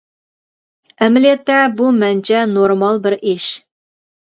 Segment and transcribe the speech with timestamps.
[1.03, 3.55] ئەمەلىيەتتە بۇ مەنچە نورمال بىر ئىش.